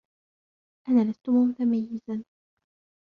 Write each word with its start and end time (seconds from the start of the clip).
أنا 0.89 1.03
لست 1.11 1.29
متميزا. 1.29 2.23